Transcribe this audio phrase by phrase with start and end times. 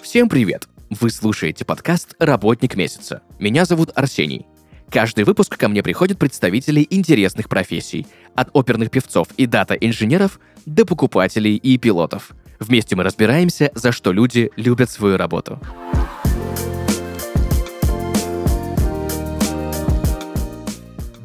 [0.00, 0.68] Всем привет!
[0.90, 3.22] Вы слушаете подкаст «Работник месяца».
[3.40, 4.46] Меня зовут Арсений.
[4.90, 8.06] Каждый выпуск ко мне приходят представители интересных профессий,
[8.36, 12.30] от оперных певцов и дата-инженеров до покупателей и пилотов.
[12.60, 15.58] Вместе мы разбираемся, за что люди любят свою работу.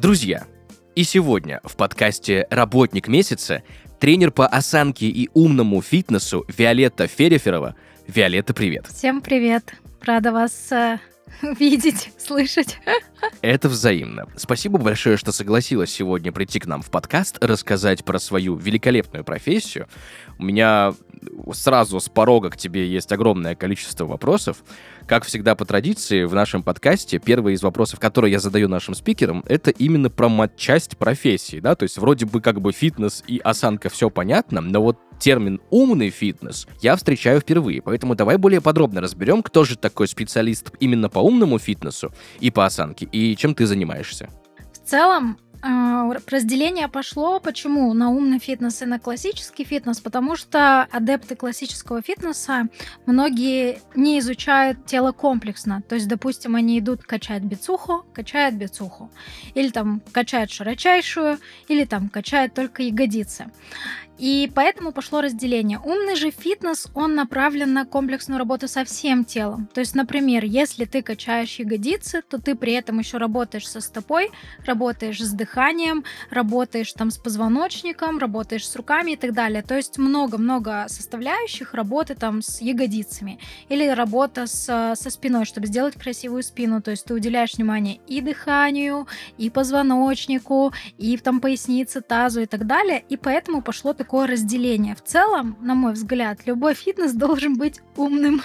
[0.02, 0.46] Друзья,
[0.94, 3.62] и сегодня в подкасте «Работник месяца»
[3.98, 7.76] тренер по осанке и умному фитнесу Виолетта Фереферова.
[8.06, 8.86] Виолетта, привет.
[8.88, 9.74] Всем привет.
[10.02, 10.98] Рада вас э,
[11.42, 12.78] видеть, слышать.
[13.42, 14.26] Это взаимно.
[14.36, 19.86] Спасибо большое, что согласилась сегодня прийти к нам в подкаст, рассказать про свою великолепную профессию.
[20.38, 20.94] У меня
[21.52, 24.64] сразу с порога к тебе есть огромное количество вопросов.
[25.10, 29.42] Как всегда по традиции, в нашем подкасте первый из вопросов, которые я задаю нашим спикерам,
[29.48, 33.88] это именно про матчасть профессии, да, то есть вроде бы как бы фитнес и осанка
[33.88, 39.42] все понятно, но вот термин «умный фитнес» я встречаю впервые, поэтому давай более подробно разберем,
[39.42, 44.28] кто же такой специалист именно по умному фитнесу и по осанке, и чем ты занимаешься.
[44.72, 51.36] В целом, разделение пошло, почему на умный фитнес и на классический фитнес, потому что адепты
[51.36, 52.68] классического фитнеса
[53.06, 55.82] многие не изучают тело комплексно.
[55.88, 59.10] То есть, допустим, они идут качать бицуху, качают бицуху,
[59.54, 61.38] или там качают широчайшую,
[61.68, 63.50] или там качают только ягодицы.
[64.20, 65.78] И поэтому пошло разделение.
[65.78, 69.66] Умный же фитнес, он направлен на комплексную работу со всем телом.
[69.72, 74.30] То есть, например, если ты качаешь ягодицы, то ты при этом еще работаешь со стопой,
[74.66, 79.62] работаешь с дыханием, работаешь там с позвоночником, работаешь с руками и так далее.
[79.62, 83.38] То есть много-много составляющих работы там с ягодицами.
[83.70, 86.82] Или работа с, со спиной, чтобы сделать красивую спину.
[86.82, 92.66] То есть ты уделяешь внимание и дыханию, и позвоночнику, и там пояснице, тазу и так
[92.66, 93.02] далее.
[93.08, 94.96] И поэтому пошло такое такое разделение.
[94.96, 98.42] В целом, на мой взгляд, любой фитнес должен быть умным,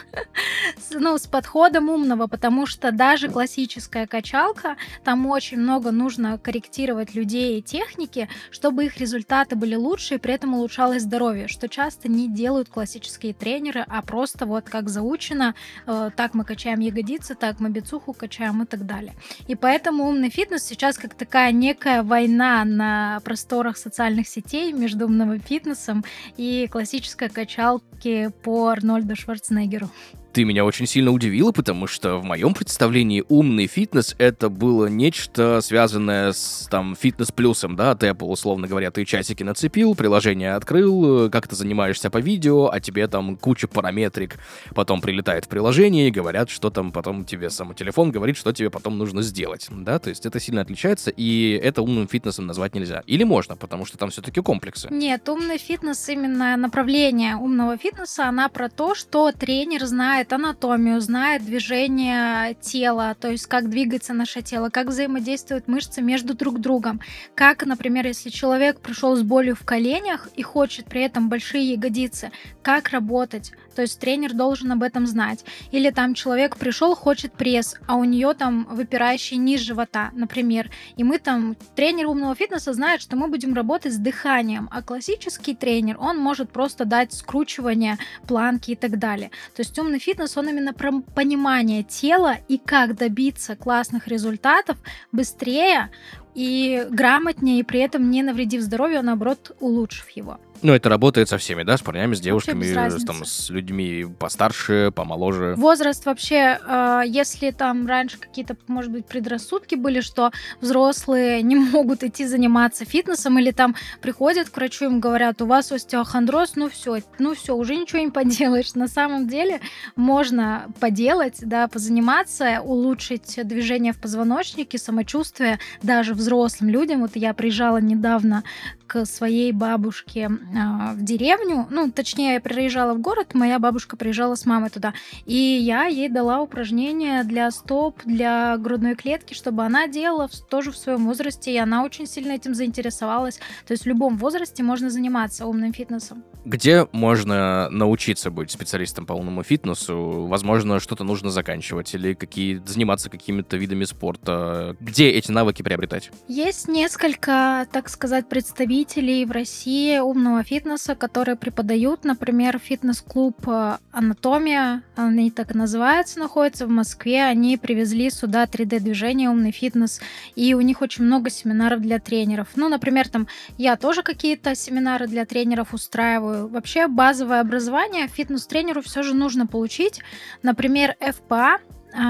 [0.91, 7.57] ну, с подходом умного, потому что даже классическая качалка, там очень много нужно корректировать людей
[7.57, 12.29] и техники, чтобы их результаты были лучше и при этом улучшалось здоровье, что часто не
[12.29, 15.55] делают классические тренеры, а просто вот как заучено,
[15.87, 19.15] э, так мы качаем ягодицы, так мы бицуху качаем и так далее.
[19.47, 25.39] И поэтому умный фитнес сейчас как такая некая война на просторах социальных сетей между умным
[25.39, 26.03] фитнесом фитнесом
[26.35, 29.89] и классической качалки по Арнольду Шварценеггеру
[30.35, 35.61] ты меня очень сильно удивила, потому что в моем представлении умный фитнес это было нечто
[35.61, 41.47] связанное с там фитнес-плюсом, да, от Apple, условно говоря, ты часики нацепил, приложение открыл, как
[41.47, 44.35] ты занимаешься по видео, а тебе там куча параметрик
[44.73, 48.69] потом прилетает в приложение и говорят, что там потом тебе сам телефон говорит, что тебе
[48.69, 53.03] потом нужно сделать, да, то есть это сильно отличается, и это умным фитнесом назвать нельзя.
[53.07, 54.89] Или можно, потому что там все-таки комплексы.
[54.91, 61.01] Нет, умный фитнес, именно направление умного фитнеса, она про то, что тренер знает знает анатомию,
[61.01, 66.99] знает движение тела, то есть как двигается наше тело, как взаимодействуют мышцы между друг другом.
[67.35, 72.31] Как, например, если человек пришел с болью в коленях и хочет при этом большие ягодицы,
[72.63, 75.43] как работать, то есть тренер должен об этом знать.
[75.71, 80.71] Или там человек пришел, хочет пресс, а у нее там выпирающий низ живота, например.
[80.95, 85.55] И мы там, тренер умного фитнеса знает, что мы будем работать с дыханием, а классический
[85.55, 87.97] тренер, он может просто дать скручивание,
[88.27, 89.31] планки и так далее.
[89.55, 94.77] То есть умный фитнес, он именно про понимание тела и как добиться классных результатов
[95.11, 95.89] быстрее
[96.33, 100.39] и грамотнее, и при этом не навредив здоровью, а наоборот улучшив его.
[100.61, 102.65] Ну, это работает со всеми, да, с парнями, с девушками,
[103.05, 105.55] там, с людьми постарше, помоложе.
[105.57, 112.03] Возраст вообще, э, если там раньше какие-то, может быть, предрассудки были, что взрослые не могут
[112.03, 117.01] идти заниматься фитнесом, или там приходят к врачу, им говорят, у вас остеохондроз, ну все,
[117.19, 118.73] ну все, уже ничего не поделаешь.
[118.75, 119.61] На самом деле
[119.95, 127.01] можно поделать, да, позаниматься, улучшить движение в позвоночнике, самочувствие даже взрослым людям.
[127.01, 128.43] Вот я приезжала недавно
[128.87, 134.35] к своей бабушке а, в деревню, ну, точнее, я приезжала в город, моя бабушка приезжала
[134.35, 134.93] с мамой туда,
[135.25, 140.77] и я ей дала упражнения для стоп, для грудной клетки, чтобы она делала тоже в
[140.77, 143.39] своем возрасте, и она очень сильно этим заинтересовалась.
[143.65, 146.23] То есть в любом возрасте можно заниматься умным фитнесом.
[146.45, 150.27] Где можно научиться быть специалистом по умному фитнесу?
[150.27, 154.75] Возможно, что-то нужно заканчивать или какие заниматься какими-то видами спорта?
[154.79, 156.11] Где эти навыки приобретать?
[156.27, 163.77] Есть несколько, так сказать, представителей представителей в России умного фитнеса, которые преподают, например, фитнес-клуб э,
[163.93, 167.23] «Анатомия», они так и называются, находится в Москве.
[167.23, 170.01] Они привезли сюда 3D-движение, умный фитнес,
[170.35, 172.49] и у них очень много семинаров для тренеров.
[172.55, 173.27] Ну, например, там
[173.57, 176.49] я тоже какие-то семинары для тренеров устраиваю.
[176.49, 180.01] Вообще базовое образование фитнес-тренеру все же нужно получить.
[180.43, 180.95] Например,
[181.29, 181.59] а,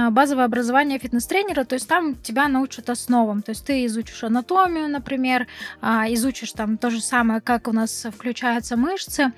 [0.09, 5.47] базовое образование фитнес-тренера, то есть там тебя научат основам, то есть ты изучишь анатомию, например,
[5.81, 9.31] а, изучишь там то же самое, как у нас включаются мышцы,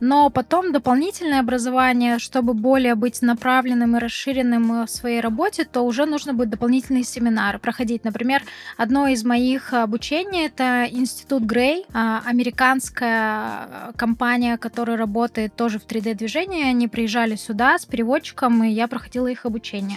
[0.00, 6.06] но потом дополнительное образование, чтобы более быть направленным и расширенным в своей работе, то уже
[6.06, 8.04] нужно будет дополнительные семинары проходить.
[8.04, 8.42] Например,
[8.76, 16.64] одно из моих обучений это Институт Грей, а, американская компания, которая работает тоже в 3D-движении,
[16.64, 19.93] они приезжали сюда с переводчиком, и я проходила их обучение.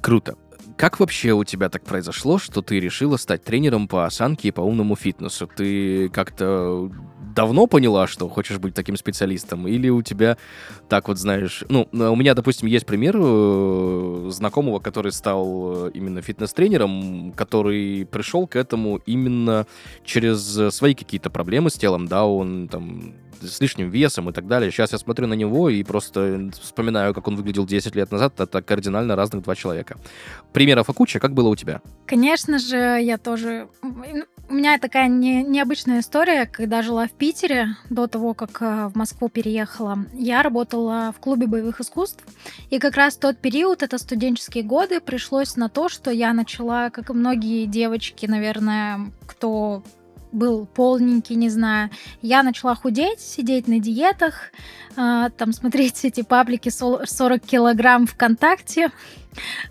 [0.00, 0.36] Круто.
[0.76, 4.60] Как вообще у тебя так произошло, что ты решила стать тренером по осанке и по
[4.60, 5.48] умному фитнесу?
[5.48, 6.90] Ты как-то
[7.34, 9.66] давно поняла, что хочешь быть таким специалистом?
[9.66, 10.38] Или у тебя
[10.88, 11.64] так вот, знаешь...
[11.68, 18.46] Ну, у меня, допустим, есть пример э, знакомого, который стал э, именно фитнес-тренером, который пришел
[18.46, 19.66] к этому именно
[20.04, 24.70] через свои какие-то проблемы с телом, да, он там с лишним весом и так далее.
[24.70, 28.40] Сейчас я смотрю на него и просто вспоминаю, как он выглядел 10 лет назад.
[28.40, 29.96] Это кардинально разных два человека.
[30.52, 31.20] Примеров куча.
[31.20, 31.80] Как было у тебя?
[32.06, 33.68] Конечно же, я тоже...
[34.50, 36.46] У меня такая не, необычная история.
[36.46, 41.46] Когда жила в Питере, до того, как э, в Москву переехала, я работала в клубе
[41.46, 42.24] боевых искусств.
[42.70, 47.10] И как раз тот период, это студенческие годы, пришлось на то, что я начала, как
[47.10, 49.82] и многие девочки, наверное, кто
[50.32, 51.90] был полненький, не знаю.
[52.22, 54.52] Я начала худеть, сидеть на диетах,
[54.96, 58.90] э, там смотреть эти паблики 40 килограмм ВКонтакте.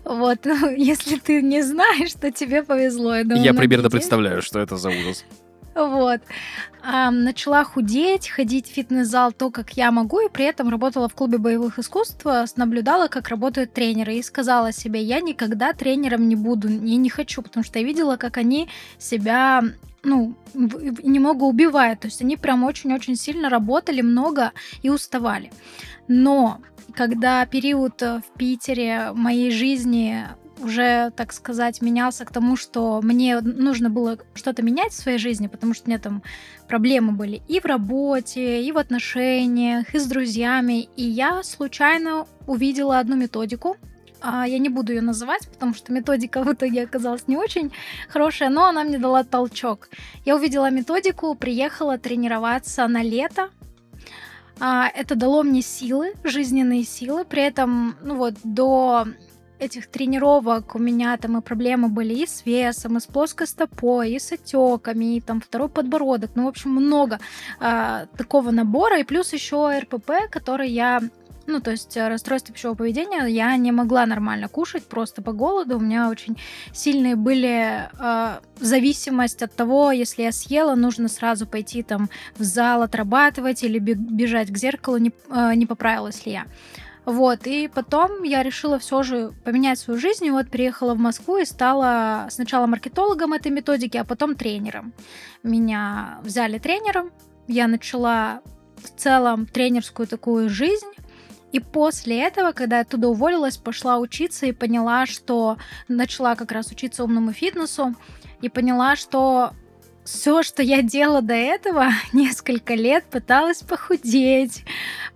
[0.04, 3.14] Вот, ну, если ты не знаешь, то тебе повезло.
[3.16, 5.24] Я, думаю, я примерно представляю, что это за ужас.
[5.74, 6.20] Вот.
[6.82, 11.14] А, начала худеть, ходить в фитнес-зал то, как я могу, и при этом работала в
[11.14, 12.24] клубе боевых искусств,
[12.56, 17.42] наблюдала, как работают тренеры, и сказала себе, я никогда тренером не буду, и не хочу,
[17.42, 18.68] потому что я видела, как они
[18.98, 19.62] себя
[20.02, 22.00] ну, немного убивает.
[22.00, 24.52] То есть они прям очень-очень сильно работали, много
[24.82, 25.52] и уставали.
[26.06, 26.60] Но
[26.94, 30.24] когда период э, в Питере моей жизни
[30.60, 35.46] уже, так сказать, менялся к тому, что мне нужно было что-то менять в своей жизни,
[35.46, 36.22] потому что у меня там
[36.66, 40.88] проблемы были и в работе, и в отношениях, и с друзьями.
[40.96, 43.76] И я случайно увидела одну методику,
[44.22, 47.72] я не буду ее называть, потому что методика в итоге оказалась не очень
[48.08, 49.88] хорошая, но она мне дала толчок.
[50.24, 53.50] Я увидела методику, приехала тренироваться на лето.
[54.60, 57.24] А, это дало мне силы, жизненные силы.
[57.24, 59.06] При этом, ну вот, до
[59.58, 64.12] этих тренировок у меня там и проблемы были и с весом, и с плоской стопой,
[64.12, 66.30] и с отеками, и там второй подбородок.
[66.34, 67.18] Ну, в общем, много
[67.60, 69.00] э, такого набора.
[69.00, 71.00] И плюс еще РПП, который я
[71.48, 75.78] ну, то есть э, расстройство пищевого поведения, я не могла нормально кушать просто по голоду.
[75.78, 76.36] У меня очень
[76.72, 82.82] сильные были э, зависимость от того, если я съела, нужно сразу пойти там в зал
[82.82, 86.46] отрабатывать или бежать к зеркалу, не, э, не поправилась ли я.
[87.06, 91.38] Вот, и потом я решила все же поменять свою жизнь, и вот приехала в Москву
[91.38, 94.92] и стала сначала маркетологом этой методики, а потом тренером.
[95.42, 97.10] Меня взяли тренером,
[97.46, 98.42] я начала
[98.76, 100.92] в целом тренерскую такую жизнь,
[101.52, 105.56] и после этого, когда я оттуда уволилась, пошла учиться и поняла, что
[105.88, 107.94] начала как раз учиться умному фитнесу
[108.42, 109.52] и поняла, что
[110.04, 114.64] все, что я делала до этого, несколько лет пыталась похудеть,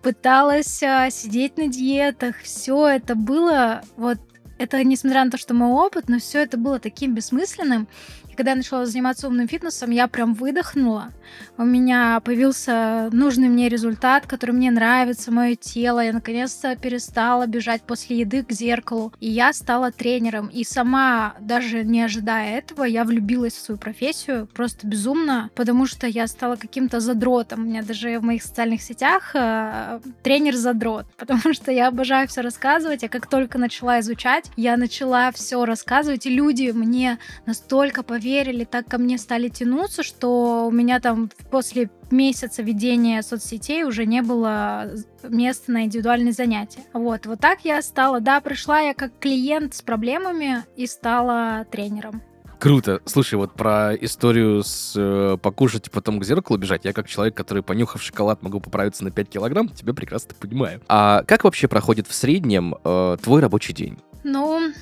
[0.03, 4.19] пыталась а, сидеть на диетах, все это было вот
[4.59, 7.89] это несмотря на то, что мой опыт, но все это было таким бессмысленным.
[8.33, 11.13] И когда я начала заниматься умным фитнесом, я прям выдохнула.
[11.59, 16.01] У меня появился нужный мне результат, который мне нравится, мое тело.
[16.01, 19.13] Я наконец-то перестала бежать после еды к зеркалу.
[19.21, 20.47] И я стала тренером.
[20.47, 26.07] И сама, даже не ожидая этого, я влюбилась в свою профессию просто безумно, потому что
[26.07, 27.61] я стала каким-то задротом.
[27.61, 33.05] У меня даже в моих социальных сетях э, тренер-задрот, потому что я обожаю все рассказывать.
[33.05, 38.65] А как только начала изучать, я начала все рассказывать, и люди мне настолько поверили, поверили,
[38.65, 44.23] так ко мне стали тянуться, что у меня там после месяца ведения соцсетей уже не
[44.23, 44.91] было
[45.25, 46.83] места на индивидуальные занятия.
[46.93, 52.23] Вот, вот так я стала, да, пришла я как клиент с проблемами и стала тренером.
[52.61, 53.01] Круто.
[53.07, 56.85] Слушай, вот про историю с э, покушать и потом к зеркалу бежать.
[56.85, 60.81] Я как человек, который, понюхав шоколад, могу поправиться на 5 килограмм, тебя прекрасно понимаю.
[60.87, 63.99] А как вообще проходит в среднем э, твой рабочий день?
[64.23, 64.73] Ну,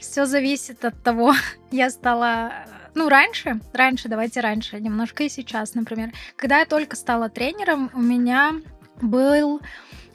[0.00, 1.34] все зависит от того.
[1.70, 2.52] Я стала
[2.96, 6.12] ну, раньше, раньше, давайте раньше, немножко и сейчас, например.
[6.34, 8.54] Когда я только стала тренером, у меня
[9.02, 9.60] был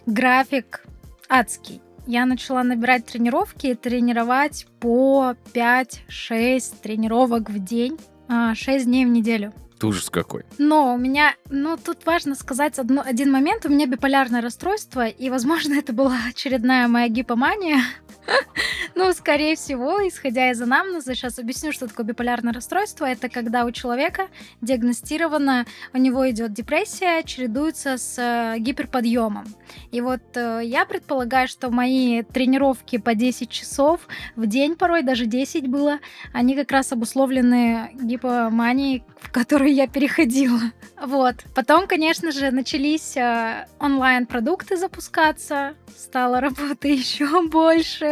[0.07, 0.83] график
[1.29, 1.81] адский.
[2.07, 9.09] Я начала набирать тренировки и тренировать по 5-6 тренировок в день, 6 а, дней в
[9.09, 9.53] неделю.
[9.83, 10.43] Ужас какой.
[10.57, 13.65] Но у меня, ну, тут важно сказать одно, один момент.
[13.65, 17.81] У меня биполярное расстройство, и, возможно, это была очередная моя гипомания.
[18.95, 23.05] Ну, скорее всего, исходя из анамнеза, сейчас объясню, что такое биполярное расстройство.
[23.05, 24.27] Это когда у человека
[24.61, 29.45] диагностировано, у него идет депрессия, чередуется с э, гиперподъемом.
[29.91, 34.01] И вот э, я предполагаю, что мои тренировки по 10 часов
[34.35, 35.99] в день, порой даже 10 было,
[36.33, 40.59] они как раз обусловлены гипоманией, в которую я переходила.
[41.01, 41.35] Вот.
[41.55, 48.10] Потом, конечно же, начались э, онлайн-продукты запускаться, стало работы еще больше.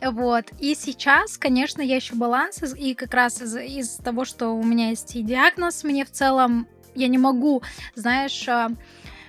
[0.00, 0.44] Вот.
[0.60, 4.90] И сейчас, конечно, я ищу баланс, и как раз из- из того, что у меня
[4.90, 7.62] есть и диагноз, мне в целом я не могу,
[7.94, 8.70] знаешь, а,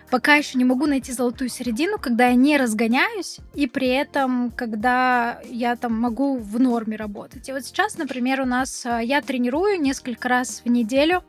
[0.09, 5.39] пока еще не могу найти золотую середину, когда я не разгоняюсь, и при этом, когда
[5.49, 7.47] я там могу в норме работать.
[7.49, 11.23] И вот сейчас, например, у нас а, я тренирую несколько раз в неделю.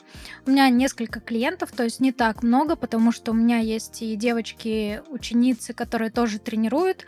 [0.47, 4.17] У меня несколько клиентов, то есть не так много, потому что у меня есть и
[4.17, 7.05] девочки, ученицы, которые тоже тренируют.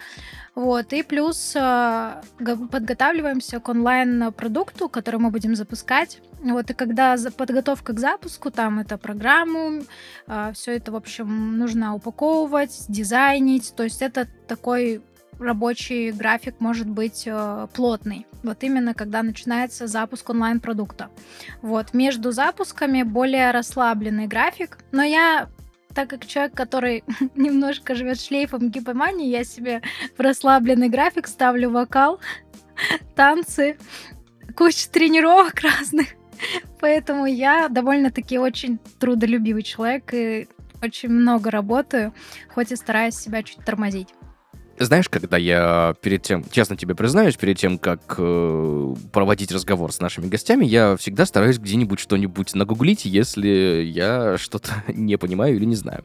[0.55, 6.21] Вот, и плюс э, подготавливаемся к онлайн-продукту, который мы будем запускать.
[6.42, 9.82] Вот, и когда подготовка к запуску, там это программу, э,
[10.26, 13.72] а, все это, в общем, нужно упаковывать, дизайнить.
[13.76, 15.02] То есть это такой
[15.38, 18.26] рабочий график может быть э, плотный.
[18.42, 21.11] Вот именно когда начинается запуск онлайн-продукта.
[21.62, 24.78] Вот между запусками более расслабленный график.
[24.90, 25.49] Но я
[25.94, 27.04] так как человек, который
[27.37, 29.82] немножко живет шлейфом гипомании, я себе
[30.16, 32.18] в расслабленный график ставлю вокал,
[33.14, 33.76] танцы,
[34.56, 36.08] кучу тренировок разных.
[36.80, 40.49] Поэтому я довольно-таки очень трудолюбивый человек и
[40.82, 42.12] очень много работаю,
[42.54, 44.08] хоть и стараюсь себя чуть тормозить.
[44.79, 50.00] Знаешь, когда я перед тем, честно тебе признаюсь, перед тем, как э, проводить разговор с
[50.00, 55.76] нашими гостями, я всегда стараюсь где-нибудь что-нибудь нагуглить, если я что-то не понимаю или не
[55.76, 56.05] знаю.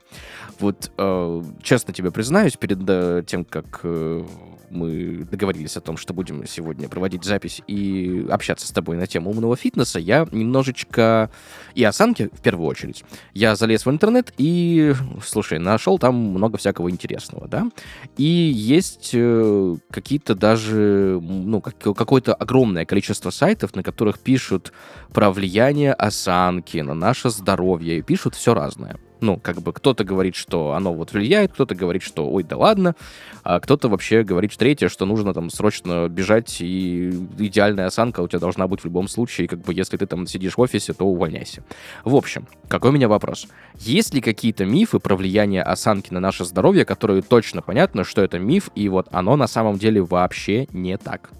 [0.59, 4.23] Вот, э, честно тебе признаюсь, перед э, тем, как э,
[4.69, 9.29] мы договорились о том, что будем сегодня проводить запись и общаться с тобой на тему
[9.29, 11.29] умного фитнеса, я немножечко...
[11.75, 13.03] И осанки, в первую очередь.
[13.33, 14.93] Я залез в интернет и,
[15.23, 17.69] слушай, нашел там много всякого интересного, да?
[18.17, 18.23] И
[18.57, 24.73] есть э, какие-то даже, ну, какое-то огромное количество сайтов, на которых пишут
[25.13, 28.97] про влияние осанки на наше здоровье, и пишут все разное.
[29.19, 32.95] Ну, как бы кто-то говорит, что оно вот влияет, кто-то говорит, что ой, да ладно,
[33.43, 37.09] а кто-то вообще говорит третье, что нужно там срочно бежать, и
[37.39, 40.57] идеальная осанка у тебя должна быть в любом случае, как бы если ты там сидишь
[40.57, 41.63] в офисе, то увольняйся.
[42.03, 43.47] В общем, какой у меня вопрос?
[43.79, 48.37] Есть ли какие-то мифы про влияние осанки на наше здоровье, которые точно понятно, что это
[48.37, 51.31] миф, и вот оно на самом деле вообще не так?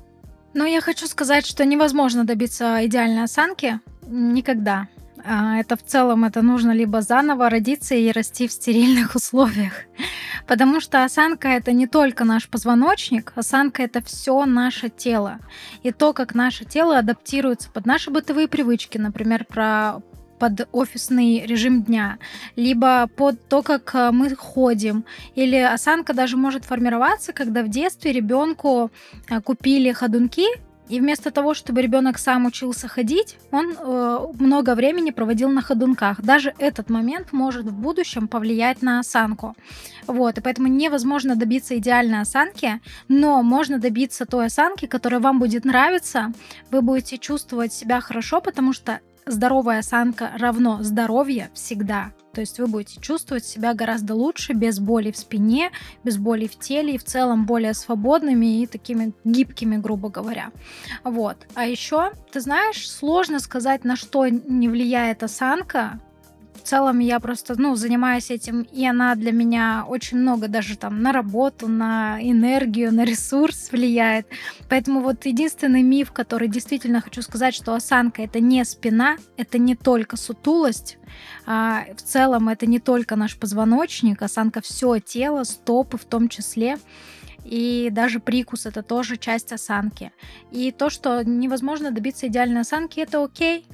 [0.54, 4.88] Ну, я хочу сказать, что невозможно добиться идеальной осанки никогда.
[5.26, 9.74] А, это в целом это нужно либо заново родиться и расти в стерильных условиях.
[10.48, 15.40] Потому что осанка это не только наш позвоночник, осанка это все наше тело.
[15.84, 20.02] И то, как наше тело адаптируется под наши бытовые привычки, например, про
[20.40, 22.20] под офисный режим дня,
[22.56, 25.04] либо под то, как э, мы ходим.
[25.34, 28.92] Или осанка даже может формироваться, когда в детстве ребенку
[29.30, 30.46] э, купили ходунки,
[30.90, 36.22] и вместо того, чтобы ребенок сам учился ходить, он э, много времени проводил на ходунках.
[36.22, 39.56] Даже этот момент может в будущем повлиять на осанку.
[40.08, 42.80] Вот, и поэтому невозможно добиться идеальной осанки,
[43.10, 46.32] но можно добиться той осанки, которая вам будет нравиться.
[46.72, 52.12] Вы будете чувствовать себя хорошо, потому что здоровая осанка равно здоровье всегда.
[52.34, 55.72] То есть вы будете чувствовать себя гораздо лучше, без боли в спине,
[56.04, 60.52] без боли в теле и в целом более свободными и такими гибкими, грубо говоря.
[61.04, 61.38] Вот.
[61.56, 66.00] А еще, ты знаешь, сложно сказать, на что не влияет осанка,
[66.68, 71.12] целом я просто, ну, занимаюсь этим, и она для меня очень много даже там на
[71.12, 74.28] работу, на энергию, на ресурс влияет.
[74.70, 79.76] Поэтому вот единственный миф, который действительно хочу сказать, что осанка это не спина, это не
[79.76, 80.98] только сутулость,
[81.46, 86.78] а в целом это не только наш позвоночник, осанка все тело, стопы в том числе
[87.46, 90.12] и даже прикус это тоже часть осанки.
[90.52, 93.66] И то, что невозможно добиться идеальной осанки, это окей,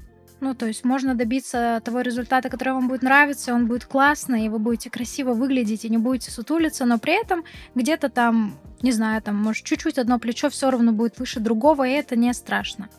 [0.43, 4.50] ну, то есть можно добиться того результата, который вам будет нравиться, он будет классный, и
[4.50, 7.43] вы будете красиво выглядеть и не будете сутулиться, но при этом
[7.75, 11.91] где-то там, не знаю, там, может, чуть-чуть одно плечо все равно будет выше другого, и
[11.91, 12.89] это не страшно.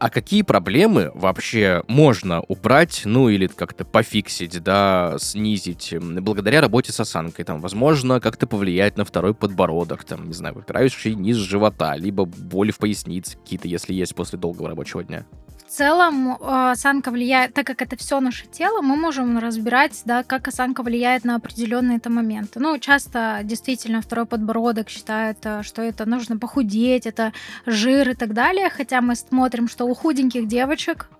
[0.00, 6.98] А какие проблемы вообще можно убрать, ну или как-то пофиксить, да, снизить благодаря работе с
[7.00, 7.44] осанкой?
[7.44, 12.70] Там, возможно, как-то повлиять на второй подбородок, там, не знаю, выпирающий низ живота, либо боли
[12.70, 15.26] в пояснице какие-то, если есть после долгого рабочего дня.
[15.70, 20.48] Целом э, осанка влияет, так как это все наше тело, мы можем разбирать, да, как
[20.48, 22.58] осанка влияет на определенные это моменты.
[22.58, 27.32] Ну, часто действительно второй подбородок считают, э, что это нужно похудеть, это
[27.66, 31.08] жир и так далее, хотя мы смотрим, что у худеньких девочек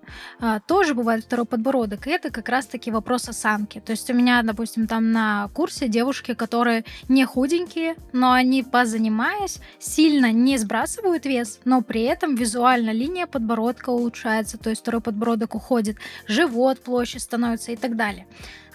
[0.67, 3.79] тоже бывает второй подбородок, и это как раз-таки вопрос осанки.
[3.79, 9.59] То есть у меня, допустим, там на курсе девушки, которые не худенькие, но они, позанимаясь,
[9.79, 15.55] сильно не сбрасывают вес, но при этом визуально линия подбородка улучшается, то есть второй подбородок
[15.55, 18.25] уходит, живот площадь становится и так далее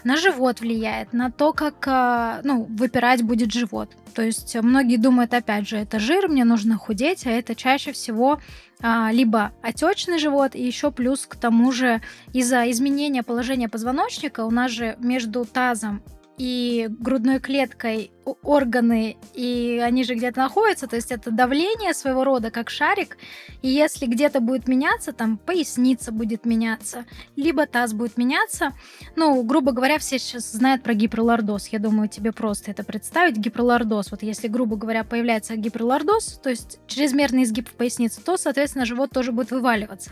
[0.04, 3.90] на живот влияет, на то, как а, ну, выпирать будет живот.
[4.14, 8.40] То есть многие думают, опять же, это жир, мне нужно худеть, а это чаще всего
[8.80, 12.00] а, либо отечный живот, и еще плюс к тому же
[12.32, 16.02] из-за изменения положения позвоночника у нас же между тазом
[16.38, 18.10] и грудной клеткой
[18.42, 23.16] органы, и они же где-то находятся, то есть это давление своего рода, как шарик,
[23.62, 27.04] и если где-то будет меняться, там поясница будет меняться,
[27.36, 28.72] либо таз будет меняться,
[29.14, 34.10] ну, грубо говоря, все сейчас знают про гиперлордоз, я думаю, тебе просто это представить, гиперлордоз,
[34.10, 39.10] вот если, грубо говоря, появляется гиперлордоз, то есть чрезмерный изгиб в пояснице, то, соответственно, живот
[39.10, 40.10] тоже будет вываливаться.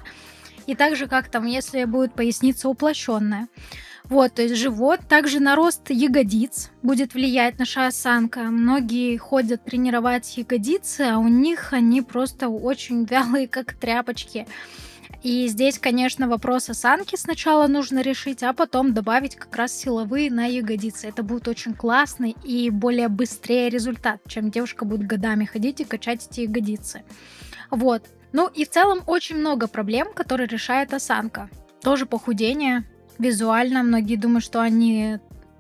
[0.66, 3.49] И так же, как там, если будет поясница уплощенная.
[4.11, 5.01] Вот, то есть живот.
[5.09, 8.41] Также на рост ягодиц будет влиять наша осанка.
[8.43, 14.47] Многие ходят тренировать ягодицы, а у них они просто очень вялые, как тряпочки.
[15.23, 20.45] И здесь, конечно, вопрос осанки сначала нужно решить, а потом добавить как раз силовые на
[20.45, 21.09] ягодицы.
[21.09, 26.29] Это будет очень классный и более быстрее результат, чем девушка будет годами ходить и качать
[26.31, 27.05] эти ягодицы.
[27.71, 28.03] Вот.
[28.33, 31.49] Ну и в целом очень много проблем, которые решает осанка.
[31.81, 32.85] Тоже похудение,
[33.18, 33.83] визуально.
[33.83, 35.18] Многие думают, что они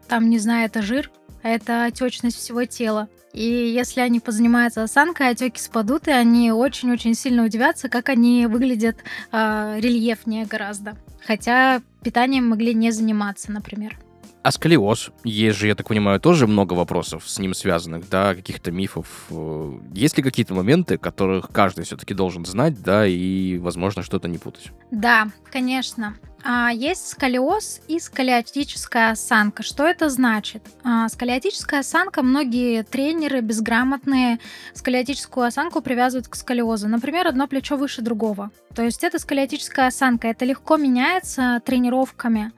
[0.08, 1.10] там, не знаю, это жир,
[1.42, 3.08] а это отечность всего тела.
[3.32, 8.98] И если они позанимаются осанкой, отеки спадут, и они очень-очень сильно удивятся, как они выглядят
[9.32, 10.96] э, рельефнее гораздо.
[11.26, 13.98] Хотя питанием могли не заниматься, например.
[14.44, 15.10] А сколиоз?
[15.24, 19.24] Есть же, я так понимаю, тоже много вопросов с ним связанных, да, каких-то мифов.
[19.30, 24.38] Э, есть ли какие-то моменты, которых каждый все-таки должен знать, да, и, возможно, что-то не
[24.38, 24.70] путать?
[24.90, 26.14] Да, конечно.
[26.46, 29.62] А, есть сколиоз и сколиотическая осанка.
[29.62, 30.62] Что это значит?
[30.84, 34.38] А, сколиотическая осанка, многие тренеры безграмотные
[34.74, 36.86] сколиотическую осанку привязывают к сколиозу.
[36.86, 38.50] Например, одно плечо выше другого.
[38.74, 40.28] То есть это сколиотическая осанка.
[40.28, 42.52] Это легко меняется тренировками.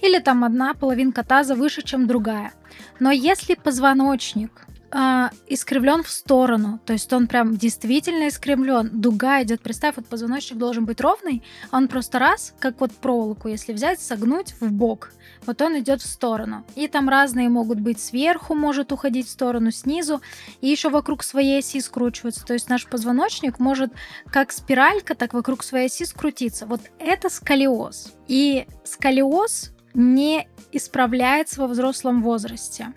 [0.00, 2.52] Или там одна половинка таза выше, чем другая.
[3.00, 6.80] Но если позвоночник э, искривлен в сторону.
[6.84, 8.90] То есть он прям действительно искривлен.
[8.92, 9.60] Дуга идет.
[9.62, 14.00] Представь, вот позвоночник должен быть ровный, а он просто раз, как вот проволоку, если взять,
[14.00, 15.12] согнуть в бок.
[15.46, 16.64] Вот он идет в сторону.
[16.76, 20.20] И там разные могут быть сверху, может уходить в сторону, снизу.
[20.60, 22.44] И еще вокруг своей оси скручиваться.
[22.44, 23.92] То есть наш позвоночник может
[24.30, 26.66] как спиралька, так вокруг своей оси скрутиться.
[26.66, 28.12] Вот это сколиоз.
[28.28, 32.94] И сколиоз не исправляется во взрослом возрасте.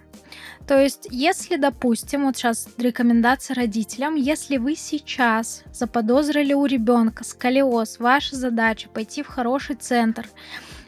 [0.68, 8.00] То есть, если, допустим, вот сейчас рекомендация родителям, если вы сейчас заподозрили у ребенка сколиоз,
[8.00, 10.28] ваша задача пойти в хороший центр,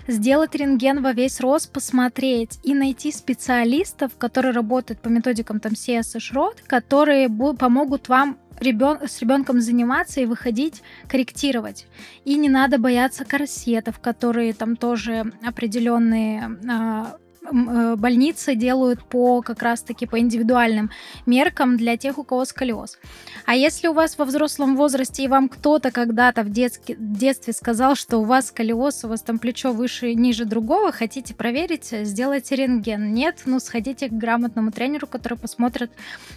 [0.07, 6.17] сделать рентген во весь рост, посмотреть и найти специалистов, которые работают по методикам там CS
[6.17, 8.99] и Шрот, которые помогут вам ребен...
[9.07, 11.85] с ребенком заниматься и выходить, корректировать.
[12.25, 17.17] И не надо бояться корсетов, которые там тоже определенные а,
[17.51, 20.91] больницы делают по как раз-таки по индивидуальным
[21.25, 22.97] меркам для тех, у кого сколиоз.
[23.45, 27.95] А если у вас во взрослом возрасте и вам кто-то когда-то в детске, детстве сказал,
[27.95, 33.13] что у вас сколиоз, у вас там плечо выше, ниже другого, хотите проверить, сделайте рентген.
[33.13, 35.91] Нет, ну сходите к грамотному тренеру, который посмотрит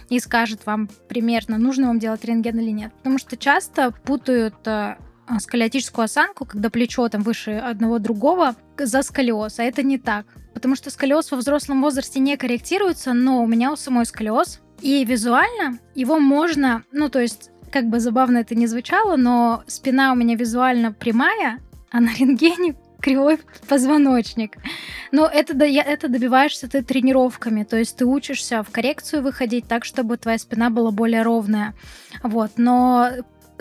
[0.09, 2.93] и скажет вам примерно, нужно вам делать рентген или нет.
[2.97, 4.95] Потому что часто путают э,
[5.39, 10.25] сколиотическую осанку, когда плечо там выше одного другого, за сколиоз, а это не так.
[10.53, 14.59] Потому что сколиоз во взрослом возрасте не корректируется, но у меня у самой сколиоз.
[14.81, 20.11] И визуально его можно, ну то есть, как бы забавно это не звучало, но спина
[20.11, 21.59] у меня визуально прямая,
[21.91, 24.57] а на рентгене кривой позвоночник.
[25.11, 30.17] Но это, это добиваешься ты тренировками, то есть ты учишься в коррекцию выходить так, чтобы
[30.17, 31.75] твоя спина была более ровная.
[32.23, 33.09] Вот, но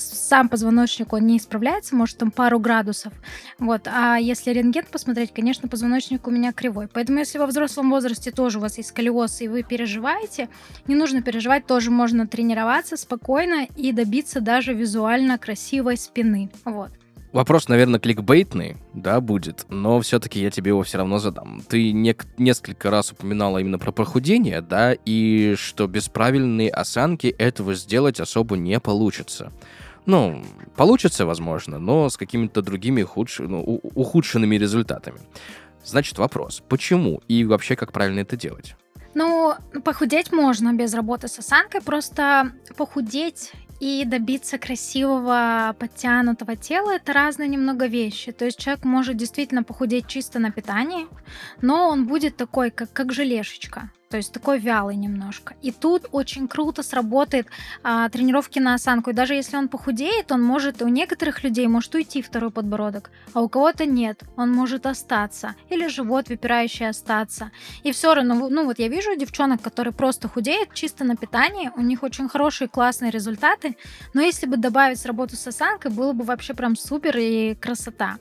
[0.01, 3.13] сам позвоночник, он не исправляется, может, там пару градусов.
[3.59, 3.87] Вот.
[3.87, 6.89] А если рентген посмотреть, конечно, позвоночник у меня кривой.
[6.89, 10.49] Поэтому, если во взрослом возрасте тоже у вас есть сколиоз, и вы переживаете,
[10.87, 16.51] не нужно переживать, тоже можно тренироваться спокойно и добиться даже визуально красивой спины.
[16.65, 16.91] Вот.
[17.33, 21.63] Вопрос, наверное, кликбейтный, да, будет, но все-таки я тебе его все равно задам.
[21.69, 27.75] Ты не, несколько раз упоминала именно про похудение, да, и что без правильной осанки этого
[27.75, 29.53] сделать особо не получится.
[30.07, 30.43] Ну,
[30.77, 33.41] получится, возможно, но с какими-то другими худш...
[33.41, 35.19] ну, ухудшенными результатами.
[35.85, 38.77] Значит, вопрос, почему и вообще как правильно это делать?
[39.15, 47.13] Ну, похудеть можно без работы с осанкой, просто похудеть и добиться красивого, подтянутого тела это
[47.13, 48.31] разные немного вещи.
[48.31, 51.07] То есть человек может действительно похудеть чисто на питании,
[51.61, 55.55] но он будет такой, как, как желешечка то есть такой вялый немножко.
[55.63, 57.47] И тут очень круто сработает
[57.85, 59.11] а, тренировки на осанку.
[59.11, 63.41] И даже если он похудеет, он может, у некоторых людей может уйти второй подбородок, а
[63.41, 65.55] у кого-то нет, он может остаться.
[65.69, 67.53] Или живот выпирающий остаться.
[67.85, 71.81] И все равно, ну вот я вижу девчонок, которые просто худеют чисто на питании, у
[71.81, 73.77] них очень хорошие, классные результаты,
[74.13, 78.17] но если бы добавить работу с осанкой, было бы вообще прям супер и красота.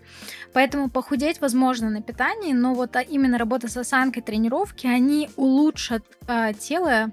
[0.53, 5.78] Поэтому похудеть возможно на питании, но вот а именно работа с осанкой, тренировки, они улучшат
[6.27, 7.11] э, тело,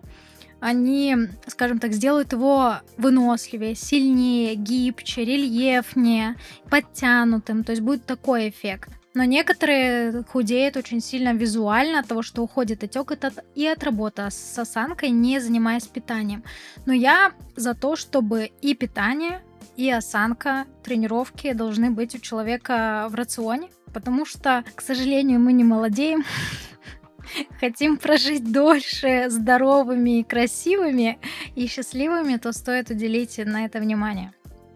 [0.60, 6.36] они, скажем так, сделают его выносливее, сильнее, гибче, рельефнее,
[6.70, 7.62] подтянутым.
[7.62, 8.90] То есть будет такой эффект.
[9.14, 13.12] Но некоторые худеют очень сильно визуально от того, что уходит отек
[13.54, 16.44] и от работы с осанкой, не занимаясь питанием.
[16.84, 19.40] Но я за то, чтобы и питание,
[19.74, 25.64] и осанка, тренировки должны быть у человека в рационе, потому что, к сожалению, мы не
[25.64, 26.22] молодеем,
[27.60, 31.18] хотим прожить дольше здоровыми красивыми
[31.54, 34.32] и счастливыми, то стоит уделить на это внимание.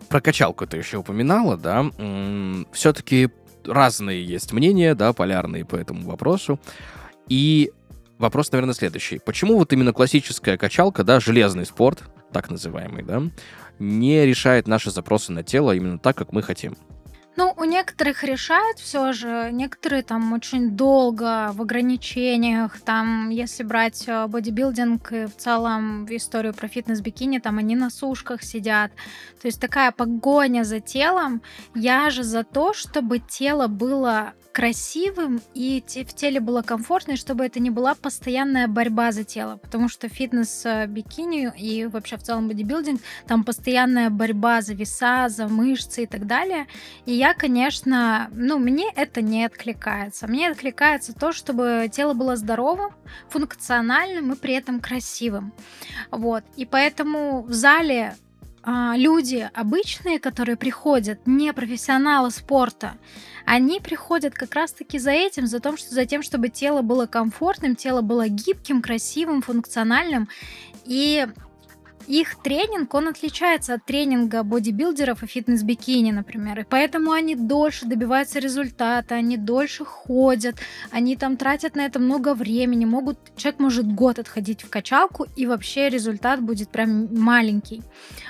[0.08, 1.90] Про качалку ты еще упоминала, да?
[2.72, 3.30] Все-таки
[3.64, 6.58] разные есть мнения, да, полярные по этому вопросу.
[7.28, 7.70] И
[8.18, 9.18] вопрос, наверное, следующий.
[9.18, 13.22] Почему вот именно классическая качалка, да, железный спорт, так называемый, да,
[13.78, 16.76] не решает наши запросы на тело именно так, как мы хотим.
[17.40, 24.04] Ну, у некоторых решает все же, некоторые там очень долго в ограничениях, там, если брать
[24.06, 28.92] э, бодибилдинг и в целом историю про фитнес-бикини, там они на сушках сидят.
[29.40, 31.40] То есть такая погоня за телом.
[31.74, 37.44] Я же за то, чтобы тело было красивым и в теле было комфортно, и чтобы
[37.44, 42.48] это не была постоянная борьба за тело, потому что фитнес-бикини э, и вообще в целом
[42.48, 46.66] бодибилдинг, там постоянная борьба за веса, за мышцы и так далее.
[47.06, 50.26] И я, конечно, ну, мне это не откликается.
[50.26, 52.90] Мне откликается то, чтобы тело было здоровым,
[53.28, 55.52] функциональным и при этом красивым.
[56.10, 56.44] Вот.
[56.56, 58.14] И поэтому в зале
[58.62, 62.98] а, люди обычные, которые приходят, не профессионалы спорта,
[63.46, 67.74] они приходят как раз-таки за этим, за, том, что, за тем, чтобы тело было комфортным,
[67.74, 70.28] тело было гибким, красивым, функциональным.
[70.84, 71.26] И
[72.06, 76.60] их тренинг, он отличается от тренинга бодибилдеров и фитнес-бикини, например.
[76.60, 80.56] И поэтому они дольше добиваются результата, они дольше ходят,
[80.90, 82.84] они там тратят на это много времени.
[82.84, 87.82] Могут, человек может год отходить в качалку, и вообще результат будет прям маленький.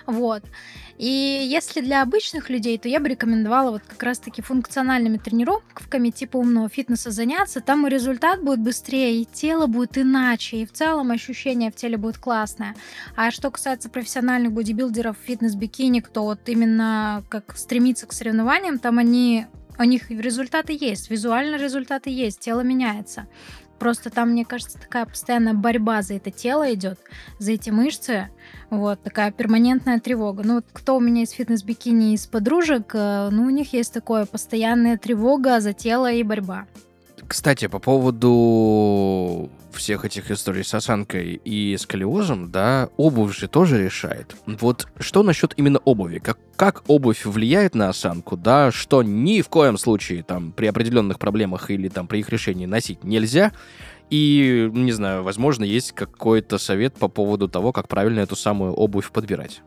[0.07, 0.43] Вот.
[1.01, 6.37] И если для обычных людей, то я бы рекомендовала вот как раз-таки функциональными тренировками типа
[6.37, 7.63] умного фитнеса заняться.
[7.63, 11.97] Там и результат будет быстрее, и тело будет иначе, и в целом ощущение в теле
[11.97, 12.77] будет классное.
[13.17, 19.47] А что касается профессиональных бодибилдеров, фитнес-бикини, кто вот именно как стремится к соревнованиям, там они
[19.79, 23.27] у них результаты есть, визуально результаты есть, тело меняется.
[23.79, 27.01] Просто там, мне кажется, такая постоянная борьба за это тело идет,
[27.39, 28.29] за эти мышцы.
[28.71, 30.43] Вот, такая перманентная тревога.
[30.45, 34.27] Ну, вот кто у меня из фитнес-бикини, из подружек, э, ну, у них есть такое
[34.27, 36.67] постоянная тревога за тело и борьба.
[37.27, 44.35] Кстати, по поводу всех этих историй с осанкой и сколиозом, да, обувь же тоже решает.
[44.47, 46.19] Вот что насчет именно обуви?
[46.19, 51.19] Как, как обувь влияет на осанку, да, что ни в коем случае там при определенных
[51.19, 53.53] проблемах или там при их решении носить нельзя,
[54.11, 59.11] и, не знаю, возможно, есть какой-то совет по поводу того, как правильно эту самую обувь
[59.11, 59.63] подбирать.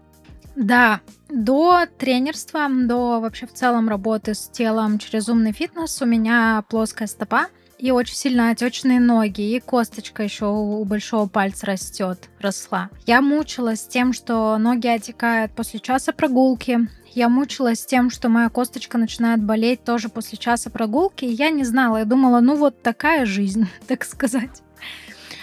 [0.55, 6.63] Да, до тренерства, до вообще в целом работы с телом через умный фитнес у меня
[6.69, 7.47] плоская стопа
[7.79, 12.89] и очень сильно отечные ноги, и косточка еще у большого пальца растет, росла.
[13.05, 16.87] Я мучилась тем, что ноги отекают после часа прогулки.
[17.13, 21.25] Я мучилась тем, что моя косточка начинает болеть тоже после часа прогулки.
[21.25, 24.63] И я не знала, я думала, ну вот такая жизнь, так сказать.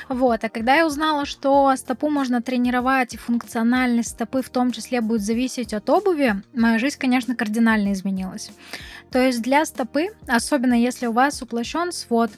[0.08, 5.00] Вот, а когда я узнала, что стопу можно тренировать, и функциональность стопы в том числе
[5.00, 8.50] будет зависеть от обуви, моя жизнь, конечно, кардинально изменилась.
[9.12, 12.32] То есть для стопы, особенно если у вас уплощен свод,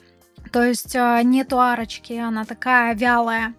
[0.51, 3.55] то есть а, нету арочки, она такая вялая,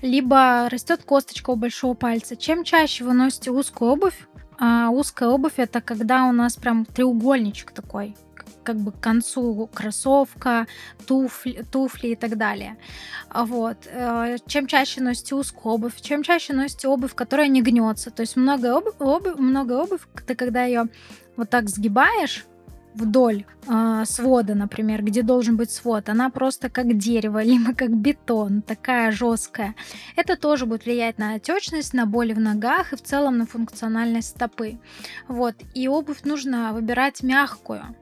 [0.00, 2.36] либо растет косточка у большого пальца.
[2.36, 7.72] Чем чаще вы носите узкую обувь, А узкая обувь это когда у нас прям треугольничек
[7.72, 8.16] такой
[8.66, 10.66] как бы к концу кроссовка,
[11.06, 12.76] туфли, туфли и так далее.
[13.30, 13.76] А вот.
[13.86, 18.10] Э, чем чаще носите узкую обувь, чем чаще носите обувь, которая не гнется.
[18.10, 20.88] То есть много обувь, обувь, много обувь, ты когда ее
[21.36, 22.44] вот так сгибаешь,
[22.96, 28.62] вдоль э, свода, например, где должен быть свод, она просто как дерево, либо как бетон,
[28.62, 29.74] такая жесткая.
[30.16, 34.28] Это тоже будет влиять на отечность, на боли в ногах и в целом на функциональность
[34.28, 34.78] стопы.
[35.28, 35.54] Вот.
[35.74, 37.94] И обувь нужно выбирать мягкую.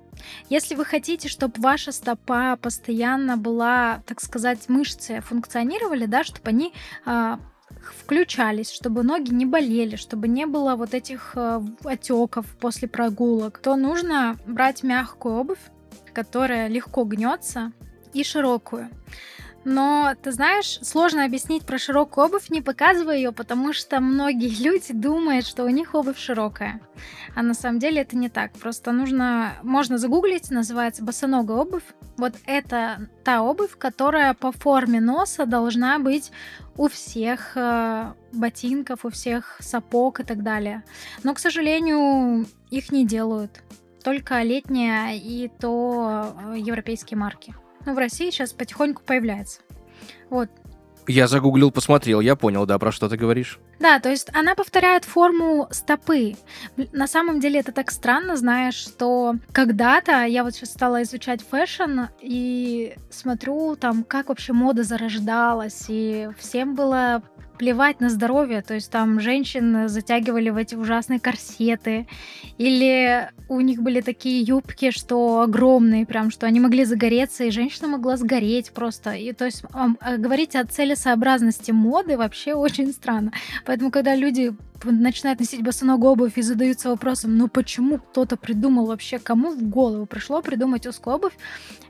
[0.49, 6.73] Если вы хотите, чтобы ваша стопа постоянно была, так сказать, мышцы функционировали, да, чтобы они
[7.05, 7.37] э,
[7.93, 13.77] включались, чтобы ноги не болели, чтобы не было вот этих э, отеков после прогулок, то
[13.77, 15.59] нужно брать мягкую обувь,
[16.13, 17.73] которая легко гнется,
[18.15, 18.89] и широкую.
[19.65, 24.93] Но, ты знаешь, сложно объяснить про широкую обувь, не показывая ее, потому что многие люди
[24.93, 26.81] думают, что у них обувь широкая.
[27.35, 28.53] А на самом деле это не так.
[28.53, 31.83] Просто нужно, можно загуглить, называется босоногая обувь.
[32.17, 36.31] Вот это та обувь, которая по форме носа должна быть
[36.77, 40.85] у всех э, ботинков, у всех сапог и так далее.
[41.23, 43.63] Но, к сожалению, их не делают.
[44.03, 47.55] Только летняя и то э, европейские марки.
[47.85, 49.61] Ну, в России сейчас потихоньку появляется.
[50.31, 50.49] Вот.
[51.07, 53.59] Я загуглил, посмотрел, я понял, да, про что ты говоришь.
[53.79, 56.37] Да, то есть она повторяет форму стопы.
[56.93, 62.05] На самом деле это так странно, знаешь, что когда-то я вот сейчас стала изучать fashion
[62.21, 67.23] и смотрю там, как вообще мода зарождалась, и всем было
[67.59, 72.07] плевать на здоровье, то есть там женщин затягивали в эти ужасные корсеты,
[72.59, 77.89] или у них были такие юбки, что огромные, прям, что они могли загореться, и женщина
[77.89, 79.13] могла сгореть просто.
[79.13, 83.33] И то есть а, говорить о целесообразности моды вообще очень странно.
[83.65, 84.55] Поэтому, когда люди
[84.85, 90.07] начинают носить босоногую обувь и задаются вопросом, ну почему кто-то придумал вообще, кому в голову
[90.07, 91.35] пришло придумать узкую обувь,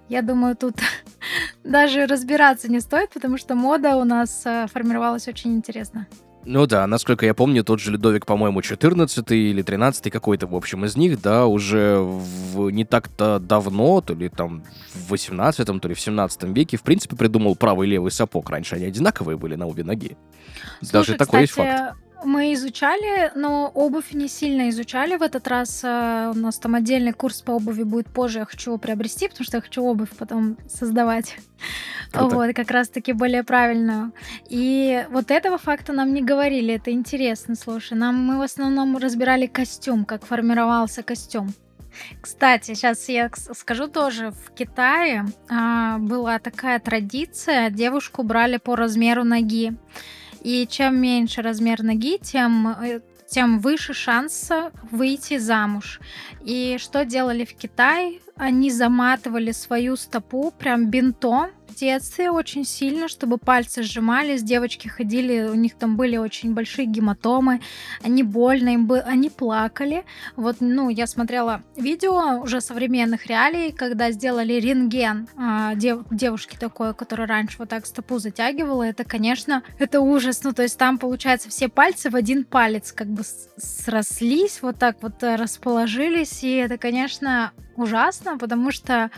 [0.09, 0.77] я думаю, тут
[1.65, 6.07] даже разбираться не стоит, потому что мода у нас э, формировалась очень интересно.
[6.47, 10.85] Ну да, насколько я помню, тот же Людовик, по-моему, 14 или 13 какой-то, в общем,
[10.85, 15.95] из них, да, уже в, не так-то давно, то ли там в 18 то ли
[15.95, 18.51] в 17 веке, в принципе, придумал правый и левый сапог.
[18.51, 20.19] Раньше они одинаковые были на обе ноги.
[20.81, 22.04] Слушай, Даже такой кстати, есть факт.
[22.25, 25.83] Мы изучали, но обувь не сильно изучали в этот раз.
[25.85, 28.41] Э, у нас там отдельный курс по обуви будет позже.
[28.41, 31.37] Я хочу его приобрести, потому что я хочу обувь потом создавать.
[32.13, 32.37] Круто.
[32.37, 34.13] Вот, как раз-таки более правильную.
[34.49, 36.75] И вот этого факта нам не говорили.
[36.75, 37.97] Это интересно, слушай.
[37.97, 41.53] Нам мы в основном разбирали костюм, как формировался костюм.
[42.21, 49.25] Кстати, сейчас я скажу тоже, в Китае а, была такая традиция, девушку брали по размеру
[49.25, 49.75] ноги.
[50.45, 54.51] И чем меньше размер ноги, тем э, тем выше шанс
[54.91, 56.01] выйти замуж.
[56.45, 58.21] И что делали в Китае?
[58.37, 65.55] Они заматывали свою стопу прям бинтом, детстве очень сильно, чтобы пальцы сжимались, девочки ходили, у
[65.55, 67.61] них там были очень большие гематомы,
[68.03, 70.05] они больно, им бы, они плакали.
[70.37, 76.95] Вот, ну, я смотрела видео уже современных реалий, когда сделали рентген а, дев, девушки такой,
[76.95, 80.43] которая раньше вот так стопу затягивала, это, конечно, это ужас.
[80.45, 83.23] Ну, то есть там, получается, все пальцы в один палец как бы
[83.57, 89.11] срослись, вот так вот э, расположились, и это, конечно, ужасно, потому что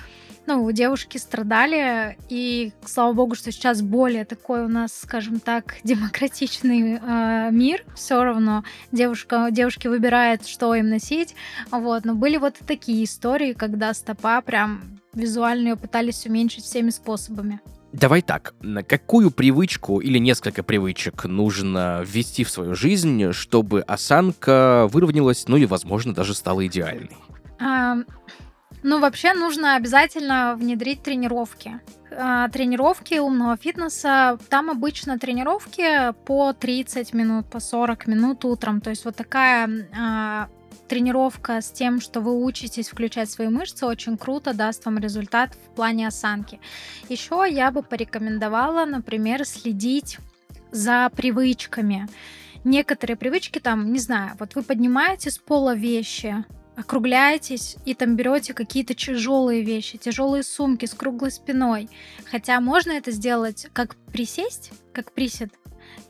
[0.46, 7.00] ну, девушки страдали, и слава богу, что сейчас более такой у нас, скажем так, демократичный
[7.00, 7.84] э, мир.
[7.94, 11.34] Все равно девушка, девушки выбирают, что им носить.
[11.70, 17.60] Вот, но были вот такие истории, когда стопа прям визуально ее пытались уменьшить всеми способами.
[17.92, 24.86] Давай так, на какую привычку или несколько привычек нужно ввести в свою жизнь, чтобы осанка
[24.92, 27.16] выровнялась, ну и, возможно, даже стала идеальной?
[27.58, 27.96] А,
[28.82, 31.80] ну, вообще нужно обязательно внедрить тренировки.
[32.10, 34.38] А, тренировки умного фитнеса.
[34.48, 38.80] Там обычно тренировки по 30 минут, по 40 минут утром.
[38.80, 40.48] То есть вот такая а,
[40.88, 45.74] тренировка с тем, что вы учитесь включать свои мышцы, очень круто даст вам результат в
[45.74, 46.60] плане осанки.
[47.08, 50.18] Еще я бы порекомендовала, например, следить
[50.70, 52.08] за привычками.
[52.64, 56.44] Некоторые привычки там, не знаю, вот вы поднимаете с пола вещи,
[56.76, 61.88] округляетесь и там берете какие-то тяжелые вещи, тяжелые сумки с круглой спиной.
[62.30, 65.50] Хотя можно это сделать как присесть, как присед,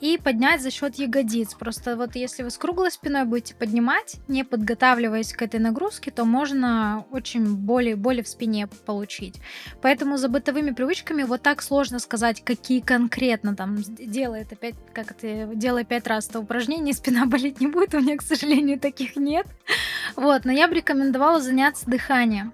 [0.00, 1.54] и поднять за счет ягодиц.
[1.54, 6.24] Просто вот если вы с круглой спиной будете поднимать, не подготавливаясь к этой нагрузке, то
[6.24, 9.40] можно очень боли, боли в спине получить.
[9.82, 15.54] Поэтому за бытовыми привычками вот так сложно сказать, какие конкретно там делает опять, как это,
[15.54, 19.46] делай пять раз это упражнение, спина болеть не будет, у меня, к сожалению, таких нет.
[20.14, 22.52] Вот, но я бы рекомендовала заняться дыханием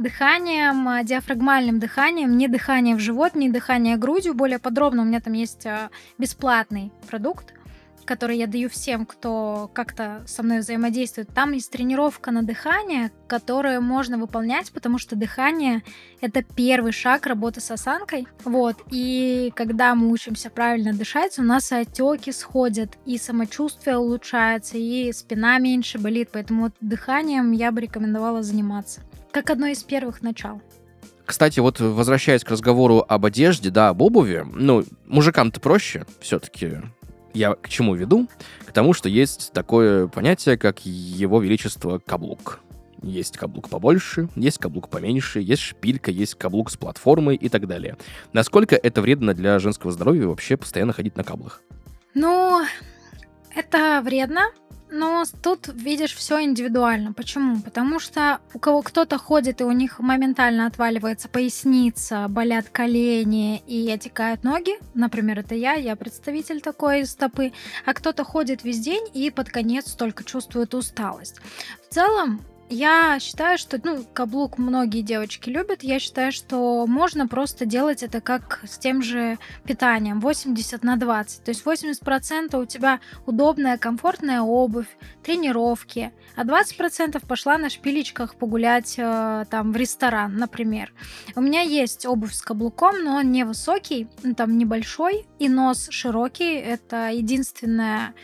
[0.00, 4.34] дыханием, а, диафрагмальным дыханием, не дыхание в живот, не дыхание грудью.
[4.34, 7.54] Более подробно у меня там есть а, бесплатный продукт,
[8.06, 11.28] который я даю всем, кто как-то со мной взаимодействует.
[11.34, 15.82] Там есть тренировка на дыхание, которую можно выполнять, потому что дыхание—
[16.20, 18.26] это первый шаг работы с осанкой.
[18.44, 18.76] Вот.
[18.90, 25.58] И когда мы учимся правильно дышать, у нас отеки сходят, и самочувствие улучшается, и спина
[25.58, 26.30] меньше болит.
[26.32, 30.60] Поэтому вот дыханием я бы рекомендовала заниматься как одно из первых начал.
[31.24, 36.78] Кстати, вот возвращаясь к разговору об одежде, да, об обуви, ну, мужикам-то проще все-таки.
[37.32, 38.28] Я к чему веду?
[38.66, 42.58] К тому, что есть такое понятие, как его величество каблук.
[43.02, 47.96] Есть каблук побольше, есть каблук поменьше, есть шпилька, есть каблук с платформой и так далее.
[48.32, 51.62] Насколько это вредно для женского здоровья вообще постоянно ходить на каблах?
[52.14, 52.62] Ну,
[53.54, 54.50] это вредно,
[54.90, 57.12] но тут видишь все индивидуально.
[57.12, 57.60] Почему?
[57.60, 63.90] Потому что у кого кто-то ходит, и у них моментально отваливается поясница, болят колени и
[63.90, 64.72] отекают ноги.
[64.94, 67.52] Например, это я, я представитель такой стопы.
[67.84, 71.40] А кто-то ходит весь день и под конец только чувствует усталость.
[71.88, 75.82] В целом, я считаю, что, ну, каблук многие девочки любят.
[75.82, 81.44] Я считаю, что можно просто делать это как с тем же питанием, 80 на 20.
[81.44, 84.86] То есть 80% у тебя удобная, комфортная обувь,
[85.22, 90.92] тренировки, а 20% пошла на шпилечках погулять э, там в ресторан, например.
[91.34, 96.54] У меня есть обувь с каблуком, но он невысокий, там небольшой, и нос широкий.
[96.54, 98.14] Это единственное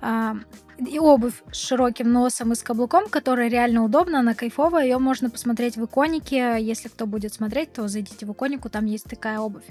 [0.00, 0.36] а,
[0.86, 5.30] и обувь с широким носом и с каблуком, которая реально удобна, она кайфовая, ее можно
[5.30, 9.64] посмотреть в иконике, если кто будет смотреть, то зайдите в иконику, там есть такая обувь.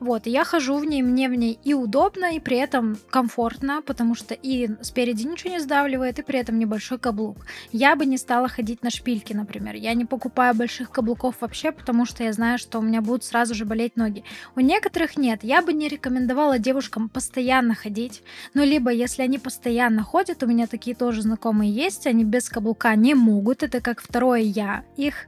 [0.00, 3.82] Вот, и я хожу в ней, мне в ней и удобно, и при этом комфортно,
[3.82, 7.46] потому что и спереди ничего не сдавливает, и при этом небольшой каблук.
[7.72, 9.74] Я бы не стала ходить на шпильки, например.
[9.74, 13.54] Я не покупаю больших каблуков вообще, потому что я знаю, что у меня будут сразу
[13.54, 14.24] же болеть ноги.
[14.56, 15.44] У некоторых нет.
[15.44, 18.22] Я бы не рекомендовала девушкам постоянно ходить,
[18.54, 23.14] но либо если они постоянно ходят, меня такие тоже знакомые есть, они без каблука не
[23.14, 25.26] могут, это как второе я их.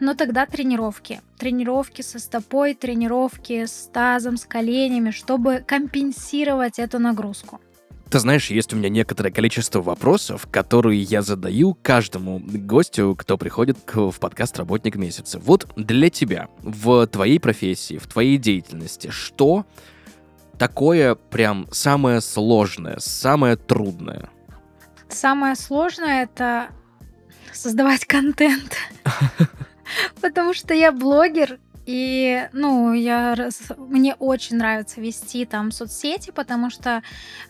[0.00, 1.20] Но тогда тренировки.
[1.38, 7.60] Тренировки со стопой, тренировки с тазом, с коленями, чтобы компенсировать эту нагрузку.
[8.10, 13.78] Ты знаешь, есть у меня некоторое количество вопросов, которые я задаю каждому гостю, кто приходит
[13.92, 15.40] в подкаст «Работник месяца».
[15.40, 19.66] Вот для тебя, в твоей профессии, в твоей деятельности, что
[20.56, 24.30] такое прям самое сложное, самое трудное?
[25.08, 26.68] Самое сложное это
[27.52, 28.76] создавать контент.
[30.20, 33.36] Потому что я блогер, и, ну, я,
[33.76, 37.00] мне очень нравится вести там соцсети, потому что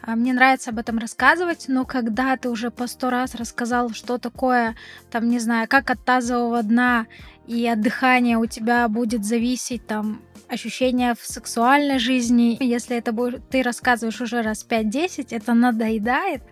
[0.03, 4.19] а, мне нравится об этом рассказывать, но когда ты уже по сто раз рассказал, что
[4.19, 4.77] такое,
[5.11, 7.07] там, не знаю, как от тазового дна
[7.47, 12.57] и от дыхания у тебя будет зависеть там ощущения в сексуальной жизни.
[12.61, 16.43] Если это будет, ты рассказываешь уже раз 5-10, это надоедает.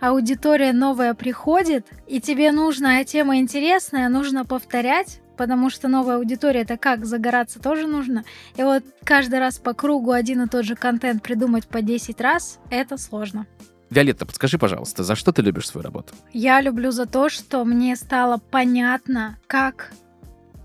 [0.00, 6.76] Аудитория новая приходит, и тебе нужна тема интересная, нужно повторять, потому что новая аудитория это
[6.76, 8.24] как загораться тоже нужно.
[8.56, 12.58] И вот каждый раз по кругу один и тот же контент придумать по 10 раз,
[12.70, 13.46] это сложно.
[13.90, 16.14] Виолетта, подскажи, пожалуйста, за что ты любишь свою работу?
[16.32, 19.92] Я люблю за то, что мне стало понятно, как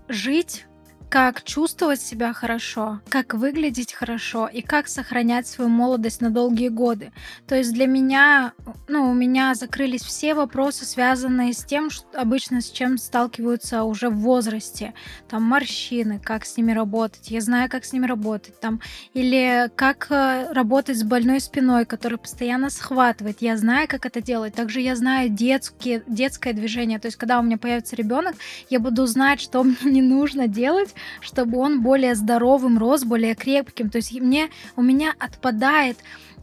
[0.08, 0.66] жить
[1.08, 7.12] как чувствовать себя хорошо, как выглядеть хорошо и как сохранять свою молодость на долгие годы.
[7.46, 8.52] То есть для меня,
[8.88, 14.08] ну, у меня закрылись все вопросы, связанные с тем, что обычно с чем сталкиваются уже
[14.08, 14.94] в возрасте.
[15.28, 18.58] Там морщины, как с ними работать, я знаю, как с ними работать.
[18.60, 18.80] Там,
[19.14, 23.38] или как э, работать с больной спиной, которая постоянно схватывает.
[23.40, 24.54] Я знаю, как это делать.
[24.54, 26.98] Также я знаю детские, детское движение.
[26.98, 28.34] То есть когда у меня появится ребенок,
[28.70, 33.90] я буду знать, что мне не нужно делать, чтобы он более здоровым рос, более крепким.
[33.90, 35.98] То есть мне, у меня отпадает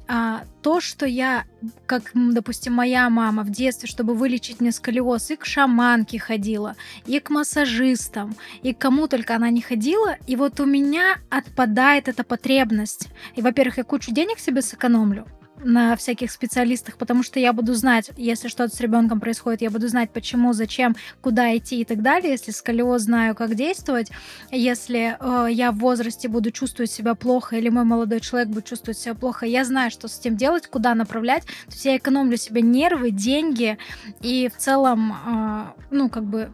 [0.06, 1.46] а, то, что я,
[1.86, 7.20] как, допустим, моя мама в детстве, чтобы вылечить мне сколиоз, и к шаманке ходила, и
[7.20, 12.24] к массажистам, и к кому только она не ходила, и вот у меня отпадает эта
[12.24, 13.08] потребность.
[13.36, 15.26] И, во-первых, я кучу денег себе сэкономлю,
[15.64, 19.88] на всяких специалистах, потому что я буду знать, если что-то с ребенком происходит, я буду
[19.88, 22.32] знать, почему, зачем, куда идти и так далее.
[22.32, 24.12] Если сколиоз, знаю, как действовать.
[24.52, 28.98] Если э, я в возрасте буду чувствовать себя плохо, или мой молодой человек будет чувствовать
[28.98, 31.44] себя плохо, я знаю, что с этим делать, куда направлять.
[31.44, 33.78] То есть я экономлю себе нервы, деньги
[34.22, 36.54] и в целом, э, ну, как бы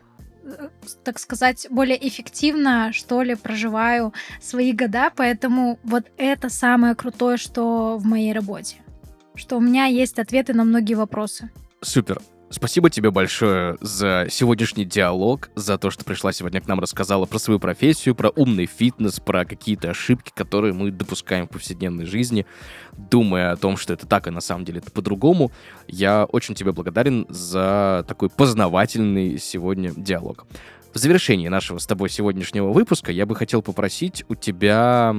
[1.03, 7.97] так сказать, более эффективно, что ли, проживаю свои года, поэтому вот это самое крутое, что
[7.97, 8.77] в моей работе,
[9.39, 11.49] что у меня есть ответы на многие вопросы.
[11.81, 12.19] Супер.
[12.51, 17.37] Спасибо тебе большое за сегодняшний диалог, за то, что пришла сегодня к нам, рассказала про
[17.37, 22.47] свою профессию, про умный фитнес, про какие-то ошибки, которые мы допускаем в повседневной жизни,
[22.97, 25.51] думая о том, что это так, и на самом деле это по-другому.
[25.87, 30.47] Я очень тебе благодарен за такой познавательный сегодня диалог.
[30.93, 35.13] В завершении нашего с тобой сегодняшнего выпуска я бы хотел попросить у тебя,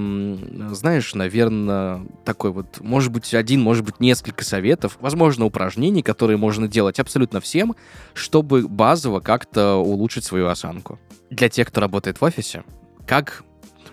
[0.73, 6.67] знаешь, наверное, такой вот, может быть, один, может быть, несколько советов, возможно, упражнений, которые можно
[6.67, 7.77] делать абсолютно всем,
[8.15, 10.99] чтобы базово как-то улучшить свою осанку.
[11.31, 12.65] Для тех, кто работает в офисе,
[13.07, 13.45] как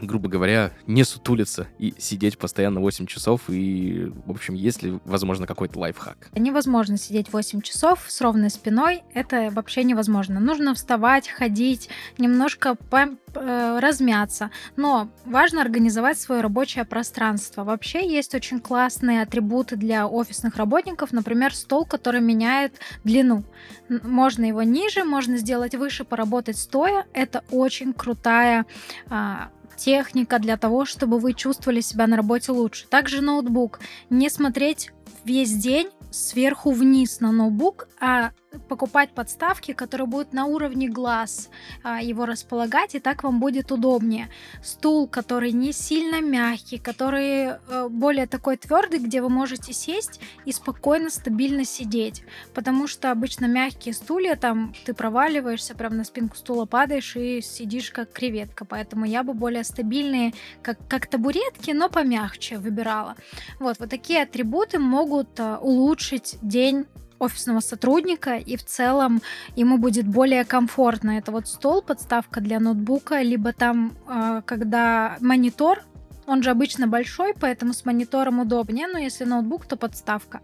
[0.01, 5.47] грубо говоря, не сутулиться и сидеть постоянно 8 часов, и, в общем, есть ли, возможно,
[5.47, 6.29] какой-то лайфхак?
[6.35, 10.39] Невозможно сидеть 8 часов с ровной спиной, это вообще невозможно.
[10.39, 17.63] Нужно вставать, ходить, немножко по э, размяться, но важно организовать свое рабочее пространство.
[17.63, 23.43] Вообще есть очень классные атрибуты для офисных работников, например, стол, который меняет длину.
[23.89, 27.05] Можно его ниже, можно сделать выше, поработать стоя.
[27.13, 28.65] Это очень крутая
[29.09, 32.87] а, техника для того, чтобы вы чувствовали себя на работе лучше.
[32.87, 33.79] Также ноутбук.
[34.09, 34.91] Не смотреть
[35.23, 41.49] весь день сверху вниз на ноутбук, а покупать подставки, которые будут на уровне глаз
[41.83, 44.29] а, его располагать, и так вам будет удобнее.
[44.63, 50.51] Стул, который не сильно мягкий, который э, более такой твердый, где вы можете сесть и
[50.51, 52.23] спокойно, стабильно сидеть.
[52.53, 57.91] Потому что обычно мягкие стулья, там ты проваливаешься, прям на спинку стула падаешь и сидишь
[57.91, 58.65] как креветка.
[58.65, 63.15] Поэтому я бы более стабильные, как, как табуретки, но помягче выбирала.
[63.59, 66.85] Вот, вот такие атрибуты могут э, улучшить день
[67.19, 69.21] офисного сотрудника, и в целом
[69.55, 71.17] ему будет более комфортно.
[71.17, 75.83] Это вот стол, подставка для ноутбука, либо там, э, когда монитор,
[76.25, 80.41] он же обычно большой, поэтому с монитором удобнее, но если ноутбук, то подставка.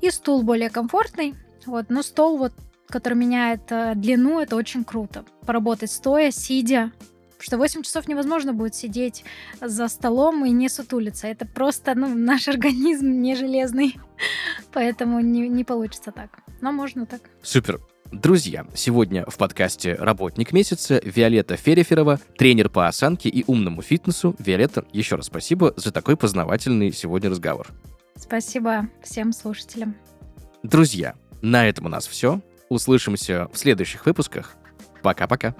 [0.00, 1.34] И стул более комфортный,
[1.66, 2.52] вот, но стол вот
[2.88, 5.24] который меняет э, длину, это очень круто.
[5.44, 6.90] Поработать стоя, сидя,
[7.38, 9.24] что 8 часов невозможно будет сидеть
[9.60, 11.26] за столом и не сутулиться.
[11.26, 13.98] Это просто, ну, наш организм не железный,
[14.72, 16.38] поэтому не, не получится так.
[16.60, 17.22] Но можно так.
[17.42, 17.80] Супер.
[18.10, 24.34] Друзья, сегодня в подкасте «Работник месяца» Виолетта Фереферова, тренер по осанке и умному фитнесу.
[24.38, 27.68] Виолетта, еще раз спасибо за такой познавательный сегодня разговор.
[28.16, 29.94] Спасибо всем слушателям.
[30.62, 32.40] Друзья, на этом у нас все.
[32.70, 34.56] Услышимся в следующих выпусках.
[35.02, 35.54] Пока-пока.